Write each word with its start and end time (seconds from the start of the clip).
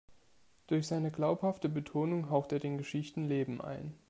Durch 0.65 0.87
seine 0.87 1.11
glaubhafte 1.11 1.69
Betonung 1.69 2.31
haucht 2.31 2.51
er 2.53 2.57
den 2.57 2.79
Geschichten 2.79 3.25
Leben 3.25 3.61
ein. 3.61 3.93